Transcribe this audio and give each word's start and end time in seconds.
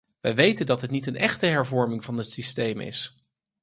Wij 0.21 0.35
weten 0.35 0.65
dat 0.65 0.81
het 0.81 0.91
niet 0.91 1.05
een 1.05 1.15
echte 1.15 1.45
hervorming 1.45 2.03
van 2.03 2.17
het 2.17 2.31
systeem 2.31 2.79
is. 2.79 3.17